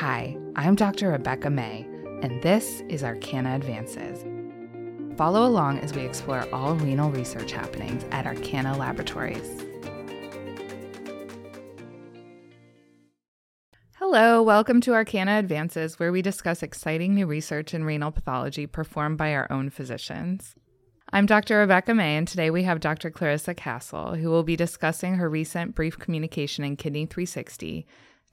Hi, 0.00 0.36
I'm 0.56 0.74
Dr. 0.74 1.08
Rebecca 1.08 1.48
May, 1.48 1.86
and 2.20 2.42
this 2.42 2.82
is 2.86 3.02
Arkana 3.02 3.56
Advances. 3.56 4.26
Follow 5.16 5.46
along 5.46 5.78
as 5.78 5.94
we 5.94 6.02
explore 6.02 6.46
all 6.52 6.74
renal 6.74 7.10
research 7.10 7.50
happenings 7.52 8.04
at 8.10 8.26
Arkana 8.26 8.76
Laboratories. 8.76 9.64
Hello, 13.94 14.42
welcome 14.42 14.82
to 14.82 14.90
Arkana 14.90 15.38
Advances, 15.38 15.98
where 15.98 16.12
we 16.12 16.20
discuss 16.20 16.62
exciting 16.62 17.14
new 17.14 17.24
research 17.24 17.72
in 17.72 17.82
renal 17.82 18.10
pathology 18.10 18.66
performed 18.66 19.16
by 19.16 19.32
our 19.32 19.50
own 19.50 19.70
physicians. 19.70 20.54
I'm 21.10 21.24
Dr. 21.24 21.56
Rebecca 21.60 21.94
May, 21.94 22.18
and 22.18 22.28
today 22.28 22.50
we 22.50 22.64
have 22.64 22.80
Dr. 22.80 23.10
Clarissa 23.10 23.54
Cassol, 23.54 24.16
who 24.16 24.28
will 24.28 24.42
be 24.42 24.56
discussing 24.56 25.14
her 25.14 25.30
recent 25.30 25.74
brief 25.74 25.98
communication 25.98 26.64
in 26.64 26.76
Kidney 26.76 27.06
360 27.06 27.86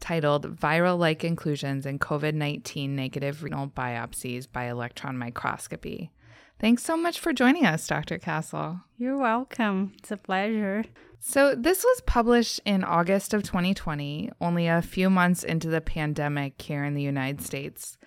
titled 0.04 0.58
Viral 0.58 1.00
Like 1.00 1.24
Inclusions 1.24 1.86
in 1.86 1.98
COVID 1.98 2.34
19 2.34 2.94
Negative 2.94 3.42
Renal 3.42 3.70
Biopsies 3.70 4.52
by 4.52 4.66
Electron 4.66 5.18
Microscopy. 5.18 6.12
Thanks 6.60 6.84
so 6.84 6.98
much 6.98 7.22
for 7.22 7.32
joining 7.32 7.66
us, 7.66 7.88
Dr. 7.88 8.20
Cassol. 8.20 8.82
You're 8.98 9.18
welcome. 9.18 9.94
It's 10.00 10.12
a 10.12 10.18
pleasure. 10.18 10.84
So, 11.22 11.56
this 11.56 11.86
was 11.86 12.02
published 12.06 12.60
in 12.66 12.84
August 12.84 13.34
of 13.34 13.44
2020, 13.44 14.30
only 14.42 14.68
a 14.68 14.82
few 14.82 15.10
months 15.10 15.42
into 15.42 15.70
the 15.70 15.80
pandemic 15.80 16.62
here 16.62 16.84
in 16.84 16.96
the 16.96 17.02
United 17.02 17.42
States. 17.42 17.98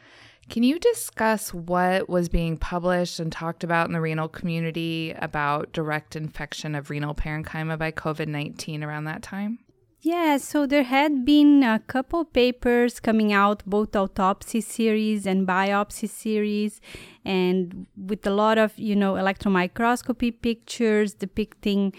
Can 0.51 0.65
you 0.65 0.79
discuss 0.79 1.55
what 1.55 2.11
was 2.11 2.29
being 2.29 2.59
published 2.59 3.21
and 3.21 3.33
talked 3.33 3.65
about 3.65 3.87
in 3.87 3.95
the 3.95 4.03
renal 4.03 4.29
community 4.29 5.15
about 5.17 5.73
direct 5.73 6.15
infection 6.15 6.75
of 6.75 6.91
renal 6.91 7.15
parenchyma 7.15 7.79
by 7.79 7.91
COVID 7.91 8.29
19 8.29 8.85
around 8.85 9.05
that 9.05 9.23
time? 9.23 9.61
Yeah, 10.07 10.37
so 10.37 10.67
there 10.69 10.85
had 10.85 11.25
been 11.25 11.65
a 11.65 11.81
couple 11.81 12.25
papers 12.25 13.01
coming 13.01 13.33
out, 13.33 13.65
both 13.67 13.97
autopsy 13.97 14.61
series 14.61 15.27
and 15.27 15.49
biopsy 15.49 16.09
series, 16.09 16.81
and 17.25 17.89
with 17.97 18.25
a 18.25 18.31
lot 18.31 18.57
of, 18.57 18.79
you 18.79 18.95
know, 18.95 19.17
electron 19.17 19.53
microscopy 19.53 20.31
pictures 20.31 21.13
depicting 21.13 21.93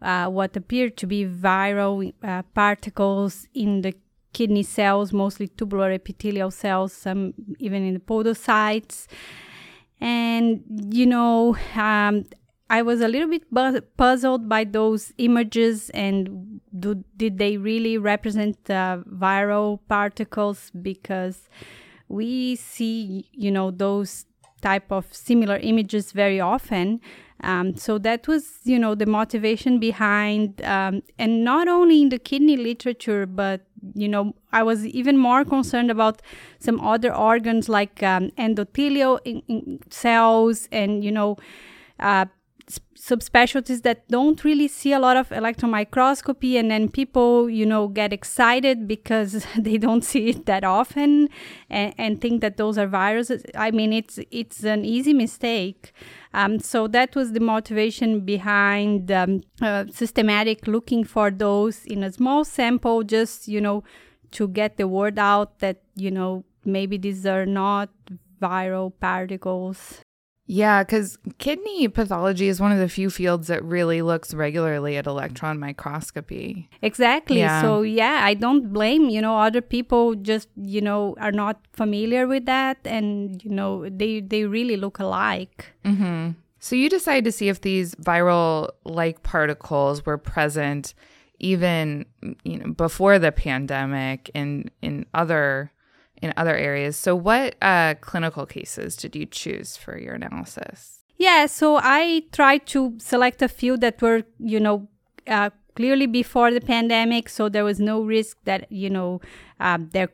uh, 0.00 0.26
what 0.26 0.56
appeared 0.56 0.96
to 0.96 1.06
be 1.06 1.24
viral 1.24 2.12
uh, 2.24 2.42
particles 2.52 3.46
in 3.54 3.82
the 3.82 3.94
kidney 4.32 4.64
cells, 4.64 5.12
mostly 5.12 5.46
tubular 5.46 5.92
epithelial 5.92 6.50
cells, 6.50 6.92
some 6.92 7.32
even 7.60 7.86
in 7.86 7.94
the 7.94 8.00
podocytes. 8.00 9.06
And, 10.00 10.64
you 10.92 11.06
know, 11.06 11.56
um, 11.76 12.24
I 12.72 12.80
was 12.82 13.00
a 13.02 13.08
little 13.08 13.28
bit 13.28 13.44
bu- 13.52 13.82
puzzled 13.98 14.48
by 14.48 14.64
those 14.64 15.12
images 15.18 15.90
and 15.90 16.60
do, 16.78 17.04
did 17.16 17.38
they 17.38 17.58
really 17.58 17.98
represent 17.98 18.56
uh, 18.70 18.98
viral 19.12 19.80
particles? 19.88 20.70
Because 20.80 21.48
we 22.08 22.56
see 22.56 23.28
you 23.32 23.50
know 23.50 23.70
those 23.70 24.26
type 24.62 24.90
of 24.92 25.12
similar 25.12 25.56
images 25.58 26.12
very 26.12 26.40
often. 26.40 27.00
Um, 27.44 27.76
so 27.76 27.98
that 27.98 28.28
was 28.28 28.60
you 28.64 28.78
know 28.78 28.94
the 28.94 29.06
motivation 29.06 29.78
behind 29.80 30.62
um, 30.62 31.02
and 31.18 31.44
not 31.44 31.68
only 31.68 32.00
in 32.02 32.08
the 32.10 32.18
kidney 32.18 32.56
literature 32.56 33.26
but 33.26 33.62
you 33.96 34.06
know 34.06 34.32
i 34.52 34.62
was 34.62 34.86
even 34.86 35.18
more 35.18 35.44
concerned 35.44 35.90
about 35.90 36.22
some 36.60 36.78
other 36.80 37.12
organs 37.12 37.68
like 37.68 38.00
um, 38.04 38.30
endothelial 38.38 39.18
in- 39.24 39.42
in 39.48 39.80
cells 39.90 40.68
and 40.70 41.02
you 41.04 41.10
know 41.10 41.36
uh, 42.00 42.26
subspecialties 42.96 43.82
that 43.82 44.06
don't 44.08 44.44
really 44.44 44.68
see 44.68 44.92
a 44.92 44.98
lot 44.98 45.16
of 45.16 45.32
electron 45.32 45.70
microscopy 45.70 46.56
and 46.56 46.70
then 46.70 46.88
people 46.88 47.50
you 47.50 47.66
know 47.66 47.88
get 47.88 48.12
excited 48.12 48.86
because 48.86 49.44
they 49.58 49.76
don't 49.76 50.04
see 50.04 50.28
it 50.28 50.46
that 50.46 50.62
often 50.62 51.28
and, 51.68 51.92
and 51.98 52.20
think 52.20 52.40
that 52.40 52.56
those 52.56 52.78
are 52.78 52.86
viruses. 52.86 53.42
I 53.56 53.70
mean 53.70 53.92
it's 53.92 54.18
it's 54.30 54.62
an 54.64 54.84
easy 54.84 55.12
mistake. 55.12 55.92
Um, 56.34 56.60
so 56.60 56.86
that 56.88 57.14
was 57.16 57.32
the 57.32 57.40
motivation 57.40 58.20
behind 58.20 59.10
um, 59.10 59.42
uh, 59.60 59.84
systematic 59.92 60.66
looking 60.66 61.04
for 61.04 61.30
those 61.30 61.84
in 61.84 62.02
a 62.04 62.12
small 62.12 62.44
sample 62.44 63.02
just 63.02 63.48
you 63.48 63.60
know 63.60 63.82
to 64.30 64.48
get 64.48 64.76
the 64.76 64.86
word 64.86 65.18
out 65.18 65.58
that 65.58 65.82
you 65.96 66.10
know 66.10 66.44
maybe 66.64 66.96
these 66.96 67.26
are 67.26 67.44
not 67.44 67.90
viral 68.40 68.92
particles 69.00 70.02
yeah, 70.46 70.82
because 70.82 71.18
kidney 71.38 71.86
pathology 71.88 72.48
is 72.48 72.60
one 72.60 72.72
of 72.72 72.78
the 72.78 72.88
few 72.88 73.10
fields 73.10 73.46
that 73.46 73.64
really 73.64 74.02
looks 74.02 74.34
regularly 74.34 74.96
at 74.96 75.06
electron 75.06 75.58
microscopy. 75.58 76.68
Exactly. 76.82 77.38
Yeah. 77.38 77.62
So, 77.62 77.82
yeah, 77.82 78.20
I 78.22 78.34
don't 78.34 78.72
blame, 78.72 79.08
you 79.08 79.20
know, 79.20 79.38
other 79.38 79.60
people 79.60 80.14
just, 80.16 80.48
you 80.56 80.80
know, 80.80 81.14
are 81.20 81.32
not 81.32 81.60
familiar 81.72 82.26
with 82.26 82.46
that 82.46 82.78
and, 82.84 83.42
you 83.44 83.50
know, 83.50 83.88
they, 83.88 84.20
they 84.20 84.44
really 84.44 84.76
look 84.76 84.98
alike. 84.98 85.72
Mm-hmm. 85.84 86.30
So, 86.58 86.76
you 86.76 86.88
decided 86.88 87.24
to 87.24 87.32
see 87.32 87.48
if 87.48 87.60
these 87.60 87.94
viral 87.96 88.70
like 88.84 89.22
particles 89.22 90.04
were 90.04 90.18
present 90.18 90.94
even 91.42 92.06
you 92.44 92.56
know 92.56 92.72
before 92.72 93.18
the 93.18 93.32
pandemic 93.32 94.30
in 94.32 94.70
in 94.80 95.04
other 95.12 95.71
in 96.22 96.32
other 96.36 96.56
areas. 96.56 96.96
So, 96.96 97.14
what 97.14 97.56
uh, 97.60 97.94
clinical 98.00 98.46
cases 98.46 98.96
did 98.96 99.14
you 99.14 99.26
choose 99.26 99.76
for 99.76 99.98
your 99.98 100.14
analysis? 100.14 101.00
Yeah, 101.18 101.46
so 101.46 101.78
I 101.82 102.22
tried 102.32 102.66
to 102.68 102.94
select 102.98 103.42
a 103.42 103.48
few 103.48 103.76
that 103.78 104.00
were, 104.00 104.22
you 104.38 104.58
know, 104.58 104.88
uh, 105.26 105.50
clearly 105.74 106.06
before 106.06 106.50
the 106.50 106.60
pandemic, 106.60 107.28
so 107.28 107.48
there 107.48 107.64
was 107.64 107.80
no 107.80 108.02
risk 108.02 108.36
that 108.44 108.70
you 108.70 108.90
know 108.90 109.20
um, 109.60 109.88
there 109.92 110.08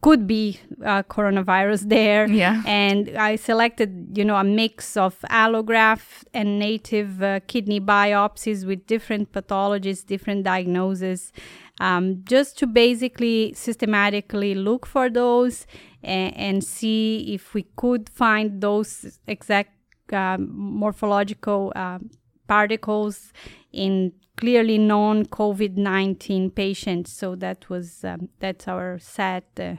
could 0.00 0.26
be 0.26 0.60
uh, 0.84 1.02
coronavirus 1.04 1.88
there. 1.88 2.26
Yeah, 2.28 2.62
and 2.66 3.16
I 3.16 3.36
selected 3.36 4.16
you 4.16 4.24
know 4.24 4.36
a 4.36 4.44
mix 4.44 4.96
of 4.96 5.20
allograft 5.30 6.24
and 6.32 6.58
native 6.58 7.22
uh, 7.22 7.40
kidney 7.46 7.80
biopsies 7.80 8.66
with 8.66 8.86
different 8.86 9.32
pathologies, 9.32 10.06
different 10.06 10.44
diagnoses, 10.44 11.32
um, 11.80 12.22
just 12.24 12.58
to 12.58 12.66
basically 12.66 13.52
systematically 13.54 14.54
look 14.54 14.86
for 14.86 15.10
those 15.10 15.66
and, 16.02 16.36
and, 16.36 16.64
see 16.64 17.34
if 17.34 17.54
we 17.54 17.64
could 17.76 18.08
find 18.08 18.60
those 18.60 19.18
exact 19.26 19.72
uh, 20.12 20.36
morphological 20.38 21.72
uh, 21.74 21.98
particles 22.46 23.32
in 23.72 24.12
clearly 24.36 24.78
known 24.78 25.24
COVID-19 25.26 26.54
patients. 26.54 27.12
So 27.12 27.34
that 27.36 27.68
was 27.68 28.04
um, 28.04 28.28
that's 28.38 28.68
our 28.68 28.98
set. 28.98 29.44
Uh, 29.58 29.76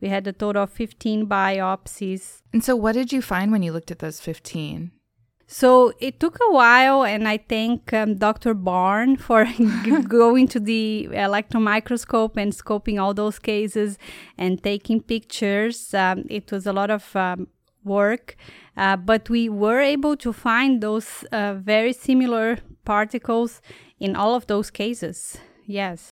we 0.00 0.08
had 0.08 0.26
a 0.26 0.32
total 0.32 0.64
of 0.64 0.70
15 0.70 1.26
biopsies. 1.26 2.42
And 2.52 2.62
so, 2.64 2.74
what 2.74 2.92
did 2.92 3.12
you 3.12 3.22
find 3.22 3.52
when 3.52 3.62
you 3.62 3.72
looked 3.72 3.90
at 3.90 4.00
those 4.00 4.20
15? 4.20 4.90
So 5.52 5.92
it 6.00 6.18
took 6.18 6.38
a 6.40 6.50
while, 6.50 7.04
and 7.04 7.28
I 7.28 7.36
thank 7.36 7.92
um, 7.92 8.14
Dr. 8.14 8.54
Bourne 8.54 9.18
for 9.18 9.46
going 10.08 10.48
to 10.48 10.58
the 10.58 11.10
electron 11.12 11.62
microscope 11.62 12.38
and 12.38 12.54
scoping 12.54 12.98
all 12.98 13.12
those 13.12 13.38
cases 13.38 13.98
and 14.38 14.62
taking 14.62 15.02
pictures. 15.02 15.92
Um, 15.92 16.24
it 16.30 16.50
was 16.50 16.66
a 16.66 16.72
lot 16.72 16.90
of 16.90 17.14
um, 17.14 17.48
work, 17.84 18.36
uh, 18.78 18.96
but 18.96 19.28
we 19.28 19.50
were 19.50 19.80
able 19.80 20.16
to 20.16 20.32
find 20.32 20.80
those 20.80 21.22
uh, 21.32 21.52
very 21.60 21.92
similar 21.92 22.56
particles 22.86 23.60
in 24.00 24.16
all 24.16 24.34
of 24.34 24.46
those 24.46 24.70
cases. 24.70 25.36
Yes. 25.66 26.08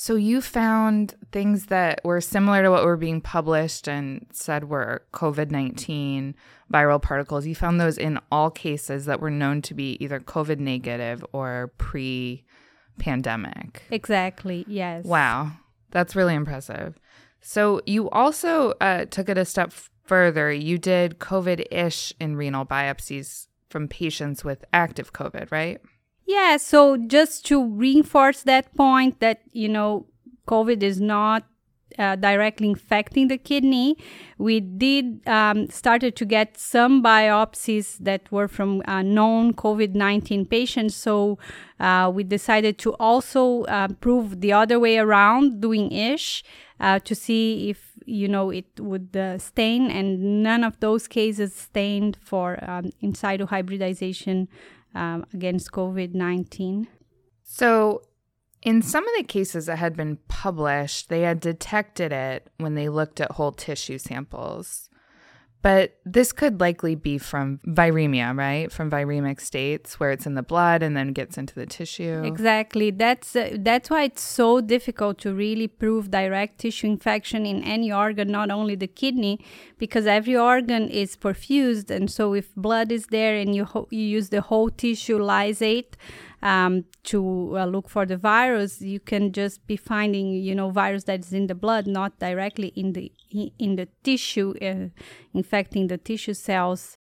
So 0.00 0.14
you 0.14 0.40
found 0.40 1.16
things 1.32 1.66
that 1.66 2.00
were 2.04 2.20
similar 2.20 2.62
to 2.62 2.70
what 2.70 2.84
were 2.84 2.96
being 2.96 3.20
published 3.20 3.88
and 3.88 4.26
said 4.30 4.68
were 4.68 5.02
COVID 5.12 5.50
19 5.50 6.36
viral 6.72 7.02
particles. 7.02 7.48
You 7.48 7.56
found 7.56 7.80
those 7.80 7.98
in 7.98 8.20
all 8.30 8.48
cases 8.48 9.06
that 9.06 9.20
were 9.20 9.28
known 9.28 9.60
to 9.62 9.74
be 9.74 9.96
either 9.98 10.20
COVID 10.20 10.60
negative 10.60 11.24
or 11.32 11.72
pre 11.78 12.44
pandemic. 13.00 13.82
Exactly, 13.90 14.64
yes. 14.68 15.04
Wow. 15.04 15.50
That's 15.90 16.14
really 16.14 16.36
impressive. 16.36 17.00
So 17.40 17.80
you 17.84 18.08
also 18.10 18.74
uh, 18.80 19.06
took 19.06 19.28
it 19.28 19.36
a 19.36 19.44
step 19.44 19.72
further. 20.04 20.52
You 20.52 20.78
did 20.78 21.18
COVID 21.18 21.66
ISH 21.72 22.12
in 22.20 22.36
renal 22.36 22.64
biopsies 22.64 23.48
from 23.68 23.88
patients 23.88 24.44
with 24.44 24.64
active 24.72 25.12
COVID, 25.12 25.50
right? 25.50 25.80
Yeah, 26.28 26.58
so 26.58 26.98
just 26.98 27.46
to 27.46 27.64
reinforce 27.64 28.42
that 28.42 28.76
point 28.76 29.18
that, 29.20 29.40
you 29.52 29.66
know, 29.66 30.04
COVID 30.46 30.82
is 30.82 31.00
not 31.00 31.44
uh, 31.98 32.16
directly 32.16 32.68
infecting 32.68 33.28
the 33.28 33.38
kidney, 33.38 33.96
we 34.36 34.60
did 34.60 35.26
um, 35.26 35.70
started 35.70 36.16
to 36.16 36.26
get 36.26 36.58
some 36.58 37.02
biopsies 37.02 37.96
that 38.00 38.30
were 38.30 38.46
from 38.46 38.82
uh, 38.86 39.00
known 39.00 39.54
COVID-19 39.54 40.50
patients. 40.50 40.94
So 40.94 41.38
uh, 41.80 42.12
we 42.14 42.24
decided 42.24 42.76
to 42.80 42.92
also 43.00 43.62
uh, 43.62 43.88
prove 43.88 44.42
the 44.42 44.52
other 44.52 44.78
way 44.78 44.98
around, 44.98 45.62
doing 45.62 45.90
ISH, 45.90 46.44
uh, 46.78 46.98
to 46.98 47.14
see 47.14 47.70
if 47.70 47.92
you 48.04 48.28
know 48.28 48.50
it 48.50 48.68
would 48.78 49.16
uh, 49.16 49.38
stain, 49.38 49.90
and 49.90 50.42
none 50.42 50.62
of 50.62 50.78
those 50.80 51.08
cases 51.08 51.54
stained 51.54 52.18
for 52.22 52.62
um, 52.68 52.90
in 53.00 53.14
situ 53.14 53.46
hybridization 53.46 54.48
um, 54.94 55.26
against 55.32 55.72
COVID 55.72 56.14
19. 56.14 56.88
So, 57.44 58.02
In 58.62 58.82
some 58.82 59.06
of 59.06 59.14
the 59.16 59.22
cases 59.22 59.66
that 59.66 59.78
had 59.78 59.96
been 59.96 60.18
published, 60.28 61.08
they 61.08 61.22
had 61.22 61.40
detected 61.40 62.12
it 62.12 62.50
when 62.58 62.74
they 62.74 62.88
looked 62.88 63.20
at 63.20 63.32
whole 63.32 63.52
tissue 63.52 63.98
samples. 63.98 64.90
But 65.60 65.96
this 66.04 66.32
could 66.32 66.60
likely 66.60 66.94
be 66.94 67.18
from 67.18 67.58
viremia, 67.66 68.36
right? 68.36 68.70
From 68.70 68.90
viremic 68.90 69.40
states 69.40 69.98
where 69.98 70.12
it's 70.12 70.24
in 70.24 70.34
the 70.34 70.42
blood 70.42 70.84
and 70.84 70.96
then 70.96 71.12
gets 71.12 71.36
into 71.36 71.54
the 71.54 71.66
tissue. 71.66 72.22
Exactly. 72.24 72.92
That's 72.92 73.34
uh, 73.34 73.56
that's 73.58 73.90
why 73.90 74.04
it's 74.04 74.22
so 74.22 74.60
difficult 74.60 75.18
to 75.18 75.34
really 75.34 75.66
prove 75.66 76.12
direct 76.12 76.60
tissue 76.60 76.86
infection 76.86 77.44
in 77.44 77.64
any 77.64 77.92
organ, 77.92 78.28
not 78.28 78.52
only 78.52 78.76
the 78.76 78.86
kidney, 78.86 79.40
because 79.78 80.06
every 80.06 80.36
organ 80.36 80.88
is 80.88 81.16
perfused, 81.16 81.90
and 81.90 82.08
so 82.08 82.34
if 82.34 82.54
blood 82.54 82.92
is 82.92 83.06
there 83.06 83.36
and 83.36 83.54
you 83.56 83.64
ho- 83.64 83.88
you 83.90 84.04
use 84.18 84.28
the 84.28 84.42
whole 84.42 84.70
tissue 84.70 85.18
lysate 85.18 85.94
um, 86.42 86.84
to 87.02 87.58
uh, 87.58 87.64
look 87.64 87.88
for 87.88 88.06
the 88.06 88.16
virus, 88.16 88.80
you 88.80 89.00
can 89.00 89.32
just 89.32 89.66
be 89.66 89.76
finding, 89.76 90.30
you 90.30 90.54
know, 90.54 90.70
virus 90.70 91.04
that 91.04 91.20
is 91.20 91.32
in 91.32 91.48
the 91.48 91.54
blood, 91.54 91.86
not 91.86 92.18
directly 92.20 92.68
in 92.76 92.92
the 92.92 93.10
in 93.30 93.76
the 93.76 93.88
tissue, 94.02 94.54
uh, 94.62 94.88
infecting 95.34 95.88
the 95.88 95.98
tissue 95.98 96.34
cells. 96.34 96.96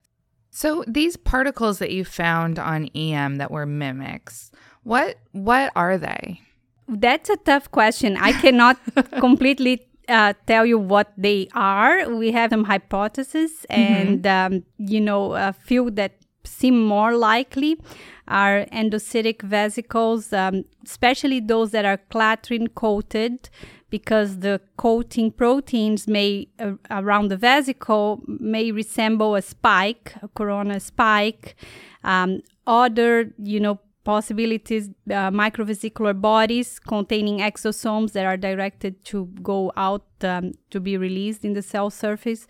So 0.51 0.85
these 0.87 1.17
particles 1.17 1.79
that 1.79 1.91
you 1.91 2.05
found 2.05 2.59
on 2.59 2.89
EM 2.95 3.37
that 3.37 3.51
were 3.51 3.67
mimics, 3.67 4.51
what 4.83 5.19
what 5.33 5.73
are 5.75 5.99
they? 5.99 6.41
That's 6.87 7.31
a 7.31 7.37
tough 7.37 7.71
question. 7.71 8.17
I 8.17 8.33
cannot 8.33 8.79
completely 9.19 9.89
uh, 10.09 10.35
tell 10.47 10.67
you 10.67 10.79
what 10.79 11.13
they 11.17 11.49
are. 11.55 12.09
We 12.09 12.33
have 12.33 12.51
some 12.51 12.65
hypotheses, 12.65 13.67
mm-hmm. 13.71 13.81
and 13.81 14.27
um, 14.27 14.65
you 14.79 15.01
know, 15.01 15.35
a 15.35 15.53
few 15.53 15.91
that 15.93 16.13
seem 16.45 16.85
more 16.85 17.17
likely 17.17 17.81
are 18.29 18.67
endocytic 18.67 19.43
vesicles, 19.43 20.33
um, 20.33 20.65
especially 20.85 21.41
those 21.41 21.71
that 21.73 21.85
are 21.85 21.99
clathrin 22.11 22.73
coated, 22.75 23.49
because 23.95 24.41
the 24.41 24.61
coating 24.77 25.31
proteins 25.31 26.09
may 26.09 26.49
uh, 26.59 26.73
around 26.91 27.29
the 27.29 27.37
vesicle 27.37 28.21
may 28.27 28.73
resemble 28.73 29.37
a 29.37 29.43
spike, 29.43 30.15
a 30.21 30.27
corona 30.27 30.81
spike. 30.81 31.55
Um, 32.03 32.41
other, 32.67 33.33
you 33.39 33.61
know, 33.61 33.79
possibilities, 34.03 34.89
uh, 35.19 35.31
microvesicular 35.31 36.21
bodies 36.21 36.81
containing 36.81 37.39
exosomes 37.39 38.11
that 38.15 38.27
are 38.27 38.37
directed 38.37 39.05
to 39.11 39.27
go 39.53 39.71
out 39.77 40.07
um, 40.23 40.55
to 40.71 40.81
be 40.81 40.97
released 40.97 41.45
in 41.45 41.53
the 41.53 41.63
cell 41.63 41.89
surface. 41.89 42.49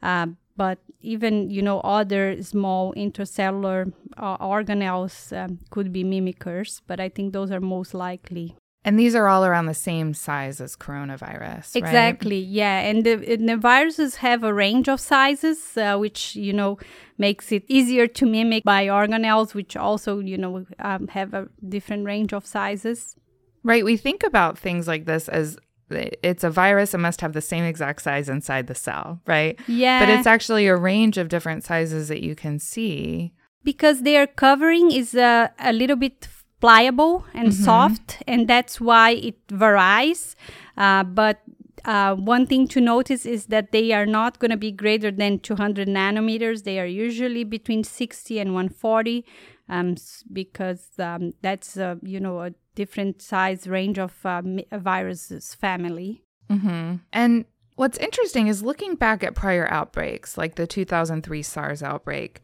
Uh, 0.00 0.28
but 0.56 0.78
even 1.00 1.50
you 1.50 1.60
know 1.60 1.80
other 1.80 2.40
small 2.40 2.94
intercellular 2.94 3.92
uh, 4.16 4.38
organelles 4.38 5.16
um, 5.36 5.58
could 5.70 5.92
be 5.92 6.04
mimickers 6.04 6.80
but 6.86 7.00
i 7.00 7.08
think 7.08 7.32
those 7.32 7.50
are 7.50 7.60
most 7.60 7.92
likely 7.92 8.54
and 8.84 8.98
these 8.98 9.14
are 9.14 9.28
all 9.28 9.44
around 9.44 9.66
the 9.66 9.74
same 9.74 10.12
size 10.14 10.60
as 10.60 10.76
coronavirus 10.76 11.74
exactly 11.76 12.40
right? 12.40 12.48
yeah 12.48 12.80
and 12.80 13.04
the, 13.04 13.32
and 13.32 13.48
the, 13.48 13.56
viruses 13.56 14.16
have 14.16 14.44
a 14.44 14.52
range 14.52 14.88
of 14.88 15.00
sizes 15.00 15.76
uh, 15.76 15.96
which 15.96 16.36
you 16.36 16.52
know 16.52 16.78
makes 17.18 17.50
it 17.52 17.64
easier 17.68 18.06
to 18.06 18.26
mimic 18.26 18.64
by 18.64 18.86
organelles 18.86 19.54
which 19.54 19.76
also 19.76 20.18
you 20.18 20.36
know 20.36 20.66
um, 20.80 21.08
have 21.08 21.34
a 21.34 21.48
different 21.68 22.04
range 22.04 22.32
of 22.32 22.46
sizes 22.46 23.16
right 23.62 23.84
we 23.84 23.96
think 23.96 24.22
about 24.22 24.58
things 24.58 24.86
like 24.86 25.04
this 25.06 25.28
as 25.28 25.58
it's 25.90 26.44
a 26.44 26.50
virus. 26.50 26.94
It 26.94 26.98
must 26.98 27.20
have 27.20 27.32
the 27.32 27.40
same 27.40 27.64
exact 27.64 28.02
size 28.02 28.28
inside 28.28 28.66
the 28.66 28.74
cell, 28.74 29.20
right? 29.26 29.58
Yeah. 29.66 30.00
But 30.00 30.08
it's 30.08 30.26
actually 30.26 30.66
a 30.66 30.76
range 30.76 31.18
of 31.18 31.28
different 31.28 31.64
sizes 31.64 32.08
that 32.08 32.22
you 32.22 32.34
can 32.34 32.58
see. 32.58 33.32
Because 33.62 34.02
their 34.02 34.26
covering 34.26 34.90
is 34.90 35.14
uh, 35.14 35.48
a 35.58 35.72
little 35.72 35.96
bit 35.96 36.26
pliable 36.64 37.26
and 37.34 37.48
mm-hmm. 37.48 37.62
soft, 37.62 38.22
and 38.26 38.48
that's 38.48 38.80
why 38.80 39.10
it 39.10 39.36
varies. 39.50 40.34
Uh, 40.78 41.04
but 41.04 41.42
uh, 41.84 42.14
one 42.14 42.46
thing 42.46 42.66
to 42.66 42.80
notice 42.80 43.26
is 43.26 43.46
that 43.46 43.70
they 43.70 43.92
are 43.92 44.06
not 44.06 44.38
going 44.38 44.50
to 44.50 44.56
be 44.56 44.72
greater 44.72 45.10
than 45.10 45.38
200 45.40 45.86
nanometers. 45.86 46.64
They 46.64 46.80
are 46.80 46.86
usually 46.86 47.44
between 47.44 47.84
60 47.84 48.38
and 48.38 48.54
140 48.54 49.26
um, 49.68 49.96
because 50.32 50.88
um, 50.98 51.34
that's, 51.42 51.76
uh, 51.76 51.96
you 52.00 52.18
know, 52.18 52.40
a 52.40 52.52
different 52.74 53.20
size 53.20 53.66
range 53.66 53.98
of 53.98 54.14
uh, 54.24 54.40
viruses 54.72 55.54
family. 55.54 56.22
Mm-hmm. 56.50 56.94
And 57.12 57.44
what's 57.76 57.98
interesting 57.98 58.46
is 58.46 58.62
looking 58.62 58.94
back 58.94 59.22
at 59.22 59.34
prior 59.34 59.70
outbreaks, 59.70 60.38
like 60.38 60.54
the 60.54 60.66
2003 60.66 61.42
SARS 61.42 61.82
outbreak, 61.82 62.40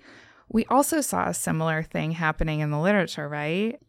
we 0.50 0.66
also 0.66 1.00
saw 1.00 1.28
a 1.28 1.32
similar 1.32 1.82
thing 1.82 2.12
happening 2.12 2.60
in 2.60 2.70
the 2.70 2.78
literature, 2.78 3.26
right? 3.26 3.80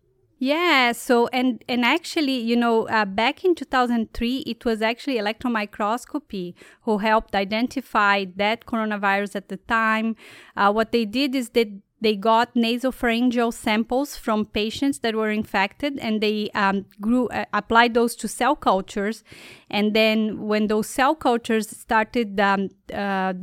Yeah. 0.44 0.94
So 0.94 1.28
and 1.28 1.64
and 1.70 1.86
actually, 1.86 2.40
you 2.40 2.56
know, 2.56 2.88
uh, 2.88 3.06
back 3.06 3.46
in 3.46 3.54
2003, 3.54 4.38
it 4.48 4.66
was 4.66 4.82
actually 4.82 5.20
electron 5.20 5.54
microscopy 5.54 6.56
who 6.82 6.98
helped 6.98 7.36
identify 7.36 8.26
that 8.38 8.66
coronavirus 8.66 9.36
at 9.36 9.50
the 9.50 9.58
time. 9.58 10.16
Uh, 10.58 10.72
what 10.74 10.92
they 10.92 11.06
did 11.06 11.36
is 11.36 11.50
that 11.50 11.68
they 12.02 12.16
got 12.16 12.56
nasopharyngeal 12.56 13.54
samples 13.54 14.18
from 14.18 14.48
patients 14.48 14.98
that 15.00 15.14
were 15.14 15.30
infected 15.30 16.00
and 16.00 16.22
they 16.22 16.50
um, 16.56 16.88
grew 17.00 17.28
uh, 17.28 17.46
applied 17.54 17.94
those 17.94 18.16
to 18.16 18.28
cell 18.28 18.56
cultures 18.56 19.24
and 19.70 19.94
then 19.94 20.42
when 20.48 20.66
those 20.66 20.88
cell 20.88 21.14
cultures 21.14 21.70
started 21.70 22.40
um, 22.40 22.70
uh, 22.92 23.34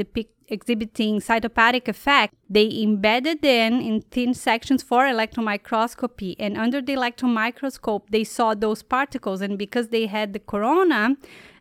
exhibiting 0.49 1.21
cytopathic 1.21 1.89
effect 1.89 2.35
they 2.49 2.69
embedded 2.83 3.43
them 3.43 3.75
in 3.81 4.01
thin 4.01 4.33
sections 4.33 4.83
for 4.83 5.07
electron 5.07 5.45
microscopy 5.45 6.35
and 6.39 6.57
under 6.57 6.81
the 6.81 6.95
electron 6.95 7.33
microscope 7.33 8.09
they 8.11 8.25
saw 8.25 8.55
those 8.55 8.83
particles. 8.83 9.41
And 9.41 9.59
because 9.59 9.89
they 9.89 10.07
had 10.07 10.33
the 10.33 10.39
corona 10.39 11.17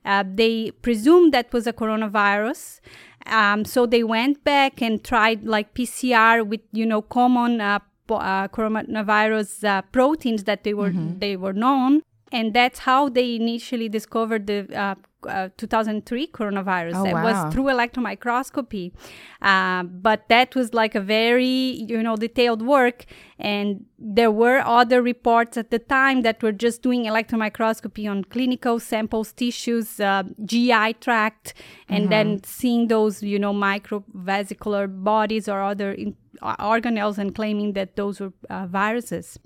uh, 0.05 0.23
they 0.25 0.71
presumed 0.71 1.33
that 1.33 1.51
was 1.51 1.67
a 1.67 1.73
coronavirus. 1.73 2.79
Um, 3.25 3.65
so 3.65 3.85
they 3.85 4.03
went 4.03 4.43
back 4.45 4.81
and 4.81 5.03
tried 5.03 5.43
like 5.43 5.73
PCR 5.73 6.47
with 6.47 6.61
you 6.71 6.85
know 6.85 7.01
common 7.01 7.59
uh, 7.59 7.79
uh, 8.09 8.47
coronavirus 8.47 9.67
uh, 9.67 9.81
proteins 9.91 10.45
that 10.45 10.63
they 10.63 10.73
were 10.73 10.91
mm-hmm. 10.91 11.19
they 11.19 11.35
were 11.35 11.51
known, 11.51 12.03
and 12.31 12.53
that's 12.53 12.79
how 12.79 13.09
they 13.09 13.35
initially 13.35 13.89
discovered 13.89 14.47
the 14.47 14.73
uh, 14.73 14.95
uh, 15.27 15.49
2003 15.57 16.27
coronavirus. 16.27 16.95
Oh, 16.95 17.05
it 17.05 17.13
wow. 17.13 17.23
was 17.23 17.53
through 17.53 17.69
electron 17.69 18.03
microscopy, 18.03 18.93
uh, 19.41 19.83
but 19.83 20.27
that 20.29 20.55
was 20.55 20.73
like 20.73 20.95
a 20.95 21.01
very 21.01 21.45
you 21.87 22.01
know 22.03 22.15
detailed 22.15 22.61
work. 22.61 23.05
And 23.39 23.85
there 23.99 24.31
were 24.31 24.59
other 24.59 25.01
reports 25.01 25.57
at 25.57 25.69
the 25.71 25.79
time 25.79 26.21
that 26.21 26.41
were 26.41 26.51
just 26.51 26.81
doing 26.81 27.05
electron 27.05 27.39
microscopy 27.39 28.07
on 28.07 28.23
clinical 28.25 28.79
samples, 28.79 29.31
tissues, 29.33 29.99
uh, 29.99 30.23
GI 30.45 30.93
tract, 31.01 31.53
and 31.89 32.03
mm-hmm. 32.03 32.09
then 32.09 32.43
seeing 32.43 32.87
those 32.87 33.23
you 33.23 33.39
know 33.39 33.53
microvesicular 33.53 34.87
bodies 35.03 35.47
or 35.47 35.61
other 35.61 35.92
in- 35.92 36.15
uh, 36.42 36.56
organelles 36.57 37.18
and 37.18 37.33
claiming 37.33 37.73
that 37.73 37.95
those 37.95 38.19
were 38.19 38.33
uh, 38.49 38.68
viruses. 38.68 39.39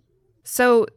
So 0.44 0.88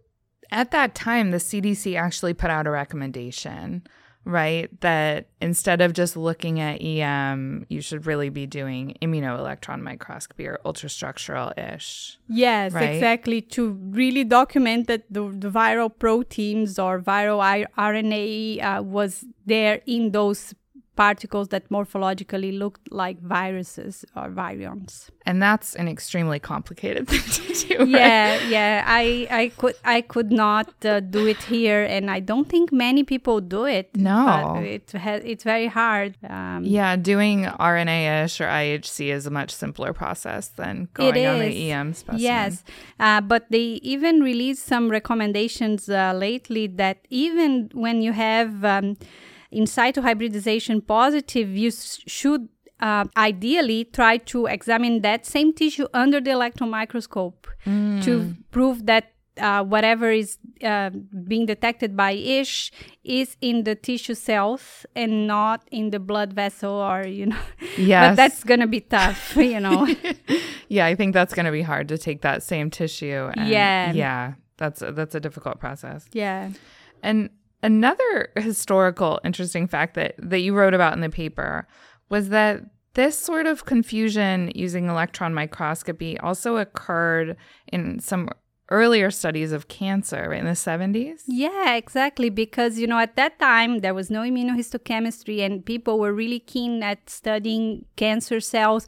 at 0.50 0.70
that 0.70 0.94
time, 0.94 1.30
the 1.30 1.38
CDC 1.38 1.98
actually 1.98 2.34
put 2.34 2.50
out 2.50 2.66
a 2.66 2.70
recommendation 2.70 3.82
right? 4.24 4.68
That 4.80 5.28
instead 5.40 5.80
of 5.80 5.92
just 5.92 6.16
looking 6.16 6.60
at 6.60 6.80
EM, 6.82 7.66
you 7.68 7.80
should 7.80 8.06
really 8.06 8.28
be 8.28 8.46
doing 8.46 8.96
immunoelectron 9.02 9.80
microscopy 9.80 10.46
or 10.46 10.58
ultrastructural 10.64 11.52
ISH. 11.58 12.18
Yes, 12.28 12.72
right? 12.72 12.94
exactly. 12.94 13.42
To 13.42 13.70
really 13.70 14.24
document 14.24 14.86
that 14.88 15.04
the, 15.10 15.22
the 15.28 15.50
viral 15.50 15.90
proteins 15.96 16.78
or 16.78 17.00
viral 17.00 17.66
RNA 17.76 18.62
uh, 18.62 18.82
was 18.82 19.24
there 19.46 19.82
in 19.86 20.12
those 20.12 20.54
particles 20.96 21.48
that 21.48 21.68
morphologically 21.70 22.56
looked 22.56 22.90
like 22.92 23.20
viruses 23.20 24.04
or 24.16 24.28
virions. 24.28 25.10
And 25.26 25.42
that's 25.42 25.74
an 25.74 25.88
extremely 25.88 26.38
complicated 26.38 27.08
thing 27.08 27.22
to 27.22 27.68
do. 27.68 27.90
Yeah, 27.90 28.32
right? 28.32 28.48
yeah. 28.48 28.84
I 28.86 29.26
I 29.30 29.48
could 29.56 29.74
I 29.84 30.00
could 30.02 30.30
not 30.30 30.72
uh, 30.84 31.00
do 31.00 31.26
it 31.26 31.42
here, 31.44 31.84
and 31.84 32.10
I 32.10 32.20
don't 32.20 32.48
think 32.48 32.72
many 32.72 33.02
people 33.04 33.40
do 33.40 33.64
it. 33.64 33.96
No, 33.96 34.56
it 34.56 34.92
has 34.92 35.22
it's 35.24 35.44
very 35.44 35.66
hard. 35.66 36.16
Um, 36.28 36.64
yeah, 36.64 36.96
doing 36.96 37.44
RNA-ISH 37.44 38.40
or 38.40 38.46
IHC 38.46 39.12
is 39.12 39.26
a 39.26 39.30
much 39.30 39.50
simpler 39.50 39.92
process 39.92 40.48
than 40.48 40.88
going 40.94 41.26
on 41.26 41.38
the 41.40 41.72
EM 41.72 41.94
specimen. 41.94 42.20
Yes, 42.20 42.64
uh, 43.00 43.20
but 43.20 43.50
they 43.50 43.80
even 43.82 44.20
released 44.20 44.66
some 44.66 44.90
recommendations 44.90 45.88
uh, 45.88 46.12
lately 46.14 46.66
that 46.66 46.98
even 47.10 47.70
when 47.72 48.02
you 48.02 48.12
have 48.12 48.64
um, 48.64 48.96
in 49.54 49.66
situ 49.66 50.02
hybridization 50.02 50.80
positive, 50.80 51.48
you 51.56 51.70
should 51.70 52.48
uh, 52.80 53.04
ideally 53.16 53.84
try 53.84 54.16
to 54.18 54.46
examine 54.46 55.02
that 55.02 55.24
same 55.24 55.52
tissue 55.52 55.86
under 55.94 56.20
the 56.20 56.30
electron 56.30 56.70
microscope 56.70 57.46
mm. 57.64 58.02
to 58.04 58.34
prove 58.50 58.86
that 58.86 59.12
uh, 59.38 59.64
whatever 59.64 60.10
is 60.10 60.38
uh, 60.62 60.90
being 61.26 61.46
detected 61.46 61.96
by 61.96 62.12
ISH 62.12 62.70
is 63.02 63.36
in 63.40 63.64
the 63.64 63.74
tissue 63.74 64.14
cells 64.14 64.86
and 64.94 65.26
not 65.26 65.66
in 65.70 65.90
the 65.90 65.98
blood 65.98 66.32
vessel 66.32 66.72
or, 66.72 67.06
you 67.06 67.26
know. 67.26 67.38
yeah 67.76 68.08
but 68.10 68.16
that's 68.16 68.44
going 68.44 68.60
to 68.60 68.66
be 68.66 68.80
tough, 68.80 69.36
you 69.54 69.60
know. 69.60 69.88
yeah, 70.68 70.86
I 70.86 70.94
think 70.94 71.14
that's 71.14 71.34
going 71.34 71.46
to 71.46 71.52
be 71.52 71.62
hard 71.62 71.88
to 71.88 71.98
take 71.98 72.22
that 72.22 72.42
same 72.42 72.70
tissue. 72.70 73.30
And, 73.36 73.48
yeah. 73.48 73.92
Yeah. 73.92 74.34
That's 74.56 74.82
a, 74.82 74.92
that's 74.92 75.14
a 75.16 75.20
difficult 75.20 75.58
process. 75.58 76.06
Yeah. 76.12 76.50
And 77.02 77.30
another 77.64 78.30
historical 78.36 79.18
interesting 79.24 79.66
fact 79.66 79.94
that 79.94 80.14
that 80.18 80.40
you 80.40 80.54
wrote 80.54 80.74
about 80.74 80.92
in 80.92 81.00
the 81.00 81.08
paper 81.08 81.66
was 82.10 82.28
that 82.28 82.62
this 82.92 83.18
sort 83.18 83.46
of 83.46 83.64
confusion 83.64 84.52
using 84.54 84.88
electron 84.88 85.34
microscopy 85.34 86.16
also 86.20 86.58
occurred 86.58 87.36
in 87.72 87.98
some 87.98 88.28
earlier 88.70 89.10
studies 89.10 89.52
of 89.52 89.68
cancer 89.68 90.28
right, 90.30 90.40
in 90.40 90.46
the 90.46 90.52
70s? 90.52 91.22
Yeah, 91.26 91.74
exactly. 91.74 92.30
Because, 92.30 92.78
you 92.78 92.86
know, 92.86 92.98
at 92.98 93.16
that 93.16 93.38
time, 93.38 93.80
there 93.80 93.94
was 93.94 94.10
no 94.10 94.20
immunohistochemistry, 94.20 95.40
and 95.40 95.64
people 95.64 95.98
were 95.98 96.12
really 96.12 96.40
keen 96.40 96.82
at 96.82 97.10
studying 97.10 97.84
cancer 97.96 98.40
cells. 98.40 98.86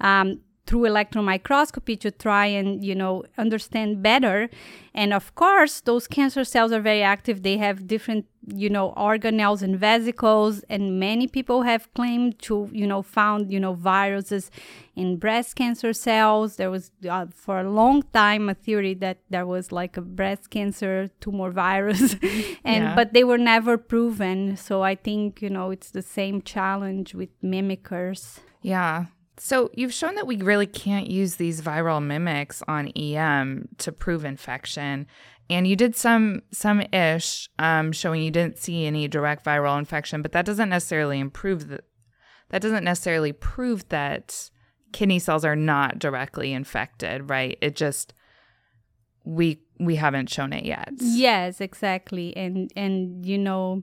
Um, 0.00 0.40
through 0.66 0.84
electron 0.84 1.24
microscopy 1.24 1.96
to 1.96 2.10
try 2.10 2.46
and 2.46 2.84
you 2.84 2.94
know 2.94 3.24
understand 3.38 4.02
better. 4.02 4.50
And 4.94 5.12
of 5.12 5.34
course 5.34 5.80
those 5.80 6.06
cancer 6.06 6.44
cells 6.44 6.72
are 6.72 6.80
very 6.80 7.02
active. 7.02 7.42
They 7.42 7.58
have 7.58 7.86
different 7.86 8.26
you 8.46 8.68
know 8.68 8.92
organelles 8.96 9.62
and 9.62 9.78
vesicles. 9.78 10.64
And 10.68 10.98
many 10.98 11.28
people 11.28 11.62
have 11.62 11.92
claimed 11.94 12.38
to 12.40 12.68
you 12.72 12.86
know 12.86 13.02
found 13.02 13.52
you 13.52 13.60
know 13.60 13.74
viruses 13.74 14.50
in 14.96 15.16
breast 15.18 15.54
cancer 15.54 15.92
cells. 15.92 16.56
There 16.56 16.70
was 16.70 16.90
uh, 17.08 17.26
for 17.32 17.60
a 17.60 17.70
long 17.70 18.02
time 18.12 18.48
a 18.48 18.54
theory 18.54 18.94
that 18.94 19.18
there 19.30 19.46
was 19.46 19.70
like 19.70 19.96
a 19.96 20.02
breast 20.02 20.50
cancer 20.50 21.10
tumor 21.20 21.50
virus. 21.50 22.16
And 22.64 22.84
yeah. 22.84 22.94
but 22.96 23.12
they 23.12 23.22
were 23.22 23.38
never 23.38 23.78
proven. 23.78 24.56
So 24.56 24.82
i 24.82 24.94
think 24.96 25.40
you 25.40 25.50
know 25.50 25.70
it's 25.70 25.90
the 25.90 26.02
same 26.02 26.42
challenge 26.42 27.14
with 27.14 27.30
mimickers. 27.42 28.40
Yeah 28.62 29.06
so 29.38 29.70
you've 29.74 29.92
shown 29.92 30.14
that 30.14 30.26
we 30.26 30.36
really 30.36 30.66
can't 30.66 31.08
use 31.08 31.36
these 31.36 31.60
viral 31.60 32.02
mimics 32.02 32.62
on 32.66 32.88
EM 32.88 33.68
to 33.78 33.92
prove 33.92 34.24
infection. 34.24 35.06
And 35.48 35.66
you 35.66 35.76
did 35.76 35.94
some 35.94 36.42
some 36.50 36.82
ISH 36.92 37.48
um, 37.58 37.92
showing 37.92 38.22
you 38.22 38.30
didn't 38.30 38.58
see 38.58 38.86
any 38.86 39.06
direct 39.08 39.44
viral 39.44 39.78
infection, 39.78 40.22
but 40.22 40.32
that 40.32 40.44
doesn't 40.44 40.68
necessarily 40.68 41.20
improve 41.20 41.68
the, 41.68 41.80
that 42.48 42.62
doesn't 42.62 42.84
necessarily 42.84 43.32
prove 43.32 43.88
that 43.90 44.50
kidney 44.92 45.18
cells 45.18 45.44
are 45.44 45.56
not 45.56 45.98
directly 45.98 46.52
infected, 46.52 47.28
right? 47.28 47.58
It 47.60 47.76
just 47.76 48.14
we 49.24 49.60
we 49.78 49.96
haven't 49.96 50.30
shown 50.30 50.52
it 50.52 50.64
yet. 50.64 50.90
Yes, 50.98 51.60
exactly. 51.60 52.36
And 52.36 52.72
and 52.74 53.24
you 53.26 53.38
know, 53.38 53.82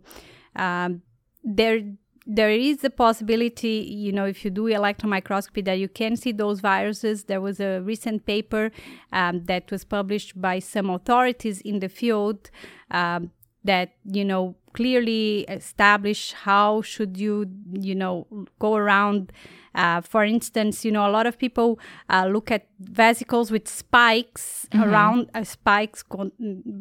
um, 0.55 1.01
there 1.43 1.81
there 2.25 2.49
is 2.49 2.83
a 2.83 2.89
possibility, 2.89 3.85
you 3.89 4.11
know, 4.11 4.25
if 4.25 4.45
you 4.45 4.51
do 4.51 4.67
electron 4.67 5.09
microscopy, 5.09 5.61
that 5.61 5.79
you 5.79 5.89
can 5.89 6.15
see 6.15 6.31
those 6.31 6.61
viruses. 6.61 7.25
There 7.25 7.41
was 7.41 7.59
a 7.59 7.81
recent 7.81 8.25
paper 8.25 8.71
um, 9.11 9.43
that 9.45 9.69
was 9.71 9.83
published 9.83 10.39
by 10.39 10.59
some 10.59 10.89
authorities 10.89 11.59
in 11.61 11.79
the 11.79 11.89
field 11.89 12.49
um, 12.91 13.31
that, 13.63 13.93
you 14.05 14.23
know, 14.23 14.55
clearly 14.73 15.41
establish 15.49 16.33
how 16.33 16.81
should 16.81 17.17
you, 17.17 17.45
you 17.71 17.95
know, 17.95 18.27
go 18.59 18.75
around 18.75 19.31
uh, 19.75 20.01
for 20.01 20.23
instance, 20.23 20.85
you 20.85 20.91
know, 20.91 21.07
a 21.07 21.09
lot 21.09 21.25
of 21.25 21.37
people 21.37 21.79
uh, 22.09 22.25
look 22.25 22.51
at 22.51 22.67
vesicles 22.79 23.49
with 23.49 23.67
spikes 23.67 24.67
mm-hmm. 24.71 24.83
around 24.83 25.29
uh, 25.33 25.43
spikes 25.43 26.03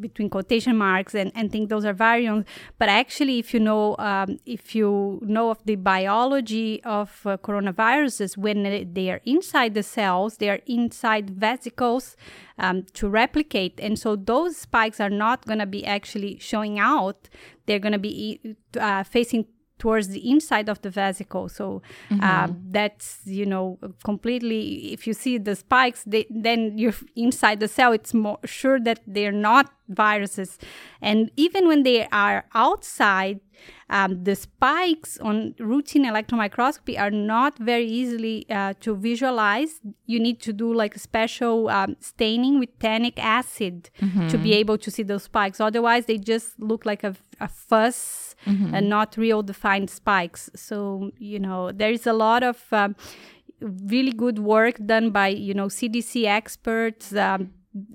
between 0.00 0.28
quotation 0.28 0.76
marks 0.76 1.14
and, 1.14 1.32
and 1.34 1.50
think 1.50 1.70
those 1.70 1.84
are 1.84 1.94
virions. 1.94 2.44
But 2.78 2.88
actually, 2.88 3.38
if 3.38 3.54
you 3.54 3.61
know 3.61 3.96
um, 3.99 4.38
if 4.44 4.75
you 4.75 5.20
know 5.22 5.50
of 5.50 5.58
the 5.64 5.76
biology 5.76 6.82
of 6.84 7.20
uh, 7.25 7.37
coronaviruses, 7.38 8.37
when 8.37 8.92
they 8.92 9.11
are 9.11 9.20
inside 9.25 9.75
the 9.75 9.82
cells, 9.82 10.37
they 10.37 10.50
are 10.50 10.61
inside 10.66 11.30
vesicles 11.30 12.16
um, 12.58 12.84
to 12.94 13.08
replicate, 13.08 13.80
and 13.80 13.99
so 13.99 14.16
those 14.16 14.56
spikes 14.56 15.00
are 15.00 15.11
not 15.11 15.46
going 15.46 15.58
to 15.58 15.66
be 15.66 15.84
actually 15.87 16.38
showing 16.38 16.78
out. 16.78 17.28
They're 17.66 17.78
going 17.78 17.92
to 17.92 17.99
be 17.99 18.56
uh, 18.78 19.04
facing 19.04 19.46
towards 19.82 20.06
the 20.14 20.22
inside 20.30 20.68
of 20.68 20.80
the 20.82 20.90
vesicle. 20.90 21.48
So 21.48 21.82
mm-hmm. 22.08 22.22
uh, 22.22 22.48
that's 22.70 23.18
you 23.24 23.44
know 23.44 23.66
completely. 24.04 24.92
If 24.92 25.08
you 25.08 25.14
see 25.24 25.38
the 25.38 25.56
spikes, 25.56 26.04
they, 26.06 26.24
then 26.30 26.78
you're 26.78 27.00
inside 27.16 27.58
the 27.58 27.66
cell. 27.66 27.90
It's 27.92 28.14
more 28.14 28.38
sure 28.44 28.78
that 28.88 29.00
they're 29.08 29.38
not 29.50 29.66
viruses, 29.88 30.58
and 31.00 31.30
even 31.36 31.66
when 31.68 31.82
they 31.82 32.06
are 32.08 32.44
outside, 32.54 33.40
um, 33.90 34.24
the 34.24 34.34
spikes 34.34 35.18
on 35.18 35.54
routine 35.58 36.04
electron 36.04 36.38
microscopy 36.38 36.96
are 36.96 37.10
not 37.10 37.58
very 37.58 37.86
easily 37.86 38.46
uh, 38.48 38.72
to 38.80 38.94
visualize. 38.94 39.80
You 40.06 40.18
need 40.18 40.40
to 40.42 40.52
do 40.52 40.72
like 40.72 40.96
a 40.96 40.98
special 40.98 41.68
um, 41.68 41.96
staining 42.00 42.58
with 42.58 42.76
tannic 42.78 43.22
acid 43.22 43.90
mm-hmm. 44.00 44.28
to 44.28 44.38
be 44.38 44.54
able 44.54 44.78
to 44.78 44.90
see 44.90 45.02
those 45.02 45.24
spikes. 45.24 45.60
Otherwise, 45.60 46.06
they 46.06 46.18
just 46.18 46.58
look 46.58 46.86
like 46.86 47.04
a, 47.04 47.14
a 47.40 47.48
fuzz 47.48 48.34
mm-hmm. 48.46 48.74
and 48.74 48.88
not 48.88 49.16
real 49.16 49.42
defined 49.42 49.90
spikes. 49.90 50.48
So, 50.54 51.10
you 51.18 51.38
know, 51.38 51.70
there 51.70 51.90
is 51.90 52.06
a 52.06 52.14
lot 52.14 52.42
of 52.42 52.64
um, 52.72 52.96
really 53.60 54.12
good 54.12 54.38
work 54.38 54.76
done 54.86 55.10
by, 55.10 55.28
you 55.28 55.54
know, 55.54 55.66
CDC 55.66 56.24
experts. 56.24 57.14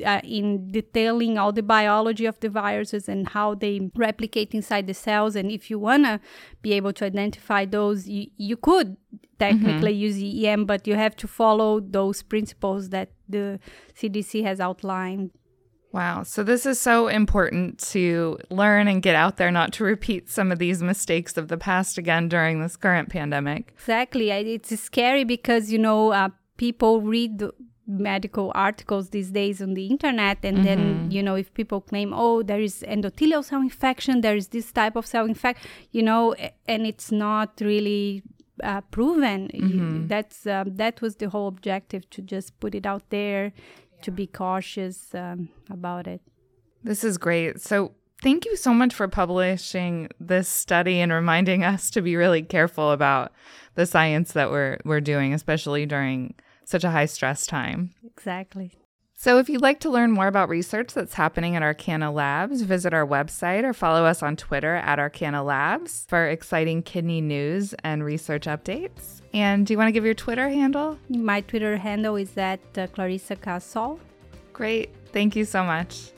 Uh, 0.04 0.22
in 0.24 0.72
detailing 0.72 1.38
all 1.38 1.52
the 1.52 1.62
biology 1.62 2.26
of 2.26 2.40
the 2.40 2.50
viruses 2.50 3.08
and 3.08 3.30
how 3.30 3.54
they 3.54 3.92
replicate 3.96 4.56
inside 4.56 4.88
the 4.88 4.94
cells. 4.94 5.36
And 5.36 5.52
if 5.52 5.70
you 5.70 5.78
want 5.78 6.06
to 6.06 6.20
be 6.64 6.74
able 6.74 6.94
to 6.94 7.06
identify 7.06 7.64
those, 7.64 8.08
you, 8.08 8.26
you 8.38 8.58
could 8.58 8.98
technically 9.38 9.94
mm-hmm. 9.94 10.20
use 10.20 10.46
EM, 10.46 10.66
but 10.66 10.88
you 10.88 10.96
have 10.96 11.16
to 11.18 11.28
follow 11.28 11.80
those 11.80 12.24
principles 12.24 12.90
that 12.90 13.12
the 13.30 13.60
CDC 13.96 14.44
has 14.44 14.60
outlined. 14.60 15.30
Wow. 15.92 16.24
So, 16.24 16.44
this 16.44 16.66
is 16.66 16.80
so 16.80 17.08
important 17.08 17.80
to 17.92 18.38
learn 18.50 18.88
and 18.88 19.02
get 19.02 19.16
out 19.16 19.38
there, 19.38 19.52
not 19.52 19.74
to 19.74 19.84
repeat 19.84 20.30
some 20.30 20.52
of 20.52 20.60
these 20.60 20.82
mistakes 20.82 21.38
of 21.38 21.48
the 21.48 21.58
past 21.58 21.98
again 21.98 22.30
during 22.30 22.62
this 22.62 22.76
current 22.76 23.10
pandemic. 23.10 23.74
Exactly. 23.76 24.32
It's 24.32 24.78
scary 24.80 25.24
because, 25.24 25.72
you 25.72 25.80
know, 25.80 26.12
uh, 26.12 26.30
people 26.58 27.02
read 27.02 27.44
medical 27.88 28.52
articles 28.54 29.10
these 29.10 29.32
days 29.32 29.62
on 29.62 29.74
the 29.74 29.88
internet 29.88 30.38
and 30.44 30.58
mm-hmm. 30.58 30.66
then 30.66 31.10
you 31.10 31.24
know 31.24 31.36
if 31.36 31.54
people 31.54 31.80
claim 31.80 32.14
oh 32.14 32.44
there 32.44 32.60
is 32.60 32.84
endothelial 32.86 33.44
cell 33.44 33.62
infection 33.62 34.20
there 34.20 34.36
is 34.36 34.50
this 34.50 34.74
type 34.74 34.98
of 34.98 35.06
cell 35.06 35.26
infection 35.26 35.70
you 35.92 36.04
know 36.04 36.36
and 36.68 36.86
it's 36.86 37.12
not 37.14 37.54
really 37.62 38.22
uh, 38.62 38.82
proven 38.92 39.50
mm-hmm. 39.54 40.08
that's 40.08 40.46
um, 40.46 40.76
that 40.76 41.00
was 41.02 41.16
the 41.16 41.30
whole 41.30 41.48
objective 41.48 42.10
to 42.10 42.22
just 42.22 42.60
put 42.60 42.76
it 42.76 42.86
out 42.86 43.10
there 43.10 43.54
to 44.02 44.12
be 44.12 44.28
cautious 44.28 45.16
um, 45.16 45.48
about 45.70 46.08
it 46.08 46.22
this 46.84 47.06
is 47.06 47.18
great 47.18 47.62
so 47.62 47.94
thank 48.22 48.44
you 48.44 48.58
so 48.58 48.74
much 48.74 48.94
for 48.94 49.08
publishing 49.08 50.10
this 50.20 50.50
study 50.50 51.00
and 51.00 51.14
reminding 51.14 51.64
us 51.64 51.90
to 51.90 52.02
be 52.02 52.18
really 52.18 52.42
careful 52.42 52.92
about 52.92 53.32
the 53.76 53.86
science 53.86 54.34
that 54.34 54.52
we're 54.52 54.78
we're 54.84 55.00
doing 55.00 55.34
especially 55.34 55.86
during 55.86 56.34
such 56.70 56.84
a 56.84 56.92
high 56.92 57.06
stress 57.06 57.46
time. 57.46 57.92
Exactly. 58.06 58.74
So, 59.20 59.40
if 59.40 59.50
you'd 59.50 59.64
like 59.64 59.80
to 59.80 59.90
learn 59.90 60.12
more 60.12 60.28
about 60.28 60.48
research 60.48 60.94
that's 60.94 61.16
happening 61.16 61.56
at 61.56 61.64
Arkana 61.64 62.14
Labs, 62.14 62.62
visit 62.62 62.94
our 62.94 63.06
website 63.06 63.64
or 63.64 63.74
follow 63.74 64.06
us 64.06 64.22
on 64.22 64.36
Twitter 64.36 64.76
at 64.76 65.00
Arkana 65.00 65.44
Labs 65.44 66.06
for 66.08 66.28
exciting 66.28 66.84
kidney 66.84 67.20
news 67.20 67.74
and 67.84 68.04
research 68.04 68.46
updates. 68.46 69.22
And 69.34 69.66
do 69.66 69.74
you 69.74 69.78
want 69.78 69.88
to 69.88 69.92
give 69.92 70.06
your 70.06 70.14
Twitter 70.14 70.50
handle? 70.50 71.00
My 71.10 71.42
Twitter 71.42 71.78
handle 71.78 72.16
is 72.16 72.38
at 72.38 72.60
uh, 72.78 72.86
Clarissa 72.88 73.38
Cassol. 73.38 74.00
Great. 74.54 74.92
Thank 75.12 75.36
you 75.36 75.46
so 75.46 75.64
much. 75.64 76.12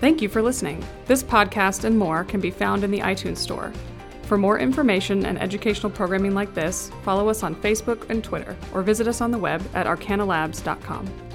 Thank 0.00 0.22
you 0.22 0.30
for 0.30 0.40
listening. 0.40 0.82
This 1.04 1.22
podcast 1.22 1.84
and 1.84 1.98
more 1.98 2.24
can 2.24 2.40
be 2.40 2.50
found 2.50 2.84
in 2.84 2.90
the 2.90 3.00
iTunes 3.00 3.36
Store. 3.36 3.70
For 4.22 4.38
more 4.38 4.58
information 4.58 5.26
and 5.26 5.38
educational 5.38 5.90
programming 5.90 6.32
like 6.34 6.54
this, 6.54 6.90
follow 7.02 7.28
us 7.28 7.42
on 7.42 7.54
Facebook 7.56 8.08
and 8.08 8.24
Twitter, 8.24 8.56
or 8.72 8.82
visit 8.82 9.06
us 9.06 9.20
on 9.20 9.30
the 9.30 9.38
web 9.38 9.62
at 9.74 9.86
arkanalabs.com. 9.86 11.29